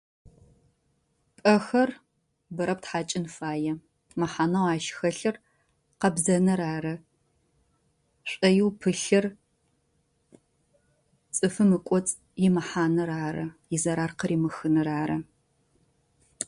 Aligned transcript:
ПӀэхэр 1.41 1.89
бэрэ 2.55 2.75
птхьэкӏын 2.79 3.25
фае 3.35 3.73
мэхьанэу 4.19 4.67
ащ 4.73 4.85
хэлъэр 4.97 5.35
къэбзэнэр 5.99 6.61
ары. 6.75 6.95
Шӏойӏеу 8.29 8.69
пылъэр 8.79 9.25
цыфым 11.35 11.69
икӏоц 11.77 12.07
имыхьэнэр 12.45 13.09
ары. 13.27 13.45
Изарар 13.75 14.11
къыримыхынэр 14.19 14.87
ары. 15.01 15.17